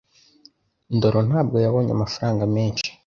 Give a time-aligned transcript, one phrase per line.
[0.95, 2.89] ndoro ntabwo yabonye amafaranga menshi